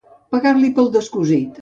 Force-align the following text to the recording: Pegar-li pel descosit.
Pegar-li 0.35 0.71
pel 0.79 0.91
descosit. 0.97 1.49